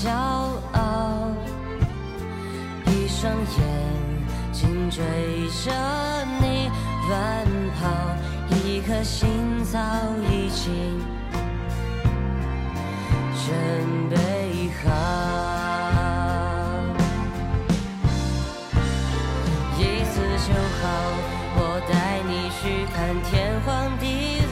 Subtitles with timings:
[0.00, 1.32] 骄傲。
[2.86, 3.58] 一双眼
[4.52, 5.02] 睛追
[5.64, 5.72] 着
[6.40, 6.70] 你
[7.08, 7.44] 乱
[7.80, 7.80] 跑，
[8.54, 9.28] 一颗心
[9.64, 9.78] 早
[10.30, 11.00] 已经
[13.34, 13.46] 准
[14.08, 14.86] 备好。
[19.76, 20.14] 一次
[20.46, 20.86] 就好，
[21.56, 21.60] 我
[21.90, 21.92] 带
[22.28, 22.62] 你去
[22.94, 23.66] 看天荒
[23.98, 24.04] 地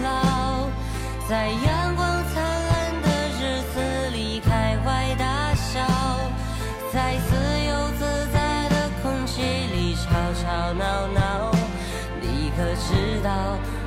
[0.02, 0.06] 老，
[1.28, 1.50] 在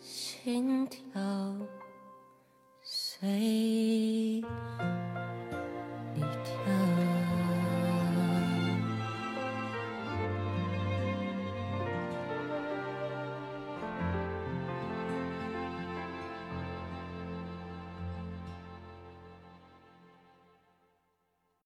[0.00, 1.20] 心跳
[2.82, 4.42] 随